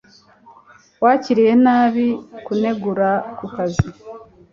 Wakiriye 1.03 1.53
nabi 1.65 2.07
kunegura 2.45 3.09
kukazi? 3.37 3.87